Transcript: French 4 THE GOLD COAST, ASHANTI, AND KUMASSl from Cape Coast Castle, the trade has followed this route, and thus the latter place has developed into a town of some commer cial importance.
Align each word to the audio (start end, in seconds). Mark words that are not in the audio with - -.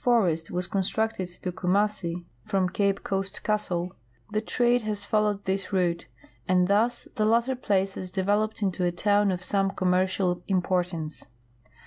French 0.03 0.15
4 0.15 0.15
THE 0.15 0.21
GOLD 0.63 0.71
COAST, 0.71 0.97
ASHANTI, 0.97 1.37
AND 1.45 1.55
KUMASSl 1.55 2.11
from 2.47 2.69
Cape 2.69 3.03
Coast 3.03 3.43
Castle, 3.43 3.93
the 4.31 4.41
trade 4.41 4.81
has 4.81 5.05
followed 5.05 5.45
this 5.45 5.71
route, 5.71 6.07
and 6.47 6.67
thus 6.67 7.07
the 7.17 7.25
latter 7.25 7.55
place 7.55 7.93
has 7.93 8.09
developed 8.09 8.63
into 8.63 8.83
a 8.83 8.91
town 8.91 9.29
of 9.29 9.43
some 9.43 9.69
commer 9.69 10.07
cial 10.07 10.41
importance. 10.47 11.27